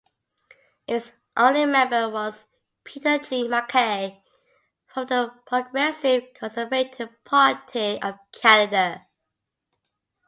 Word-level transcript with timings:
Its 0.87 1.11
only 1.37 1.63
member 1.67 2.09
was 2.09 2.47
Peter 2.83 3.19
G. 3.19 3.47
MacKay 3.47 4.23
from 4.87 5.05
the 5.05 5.31
Progressive 5.45 6.23
Conservative 6.33 7.11
Party 7.23 8.01
of 8.01 8.15
Canada. 8.31 9.05